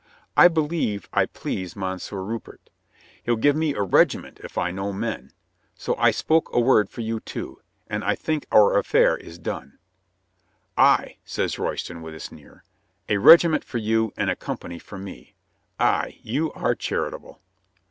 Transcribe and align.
I 0.35 0.47
believe 0.47 1.07
I 1.13 1.27
pleased 1.27 1.75
Mon 1.75 1.99
sieur 1.99 2.23
Rupert. 2.23 2.71
He'll 3.21 3.35
give 3.35 3.55
me 3.55 3.75
a 3.75 3.83
regiment 3.83 4.39
if 4.43 4.57
I 4.57 4.71
know 4.71 4.91
men. 4.91 5.31
So 5.75 5.95
I 5.97 6.09
spoke 6.09 6.49
a 6.51 6.59
word 6.59 6.89
for 6.89 7.01
you, 7.01 7.19
too. 7.19 7.61
And 7.85 8.03
I 8.03 8.15
think 8.15 8.47
our 8.51 8.79
affair 8.79 9.15
is 9.15 9.37
done." 9.37 9.77
"Ay," 10.75 11.17
says 11.23 11.59
Royston 11.59 12.01
with 12.01 12.15
a 12.15 12.19
sneer. 12.19 12.63
"A 13.09 13.17
regiment 13.17 13.63
for 13.63 13.77
you 13.77 14.11
and 14.17 14.31
a 14.31 14.35
company 14.35 14.79
for 14.79 14.97
me. 14.97 15.35
Ay, 15.79 16.17
you 16.23 16.51
are 16.53 16.73
char 16.73 17.11
itable." 17.11 17.37